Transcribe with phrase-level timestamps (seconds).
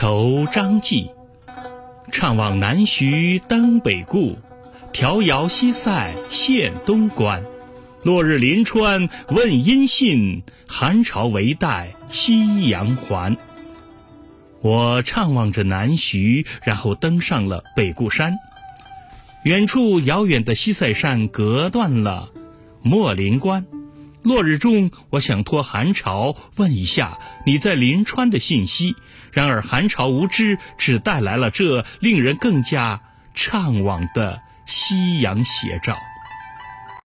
[0.00, 1.10] 愁张继，
[2.10, 4.38] 怅望南徐登北固，
[4.94, 7.44] 迢遥西塞见东关。
[8.02, 13.36] 落日临川问音信，寒潮唯带夕阳还。
[14.62, 18.38] 我怅望着南徐，然后登上了北固山。
[19.44, 22.30] 远处遥远的西塞山隔断了
[22.80, 23.66] 莫林关。
[24.22, 28.94] 落日中，我想托寒潮问一下你在临川的信息。
[29.32, 33.00] 然而寒潮无知，只带来了这令人更加
[33.34, 35.96] 怅惘的夕阳斜照。